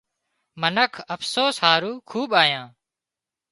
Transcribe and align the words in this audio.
منک 0.61 0.93
افسوس 1.15 1.55
هارو 1.63 1.93
کوٻ 2.09 2.29
آيان 2.41 2.67